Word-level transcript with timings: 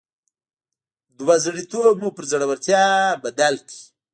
دوه 1.19 1.35
زړي 1.45 1.63
توب 1.71 1.95
مو 2.01 2.09
پر 2.17 2.23
زړورتيا 2.31 2.85
بدل 3.23 3.53
کړئ. 3.67 3.81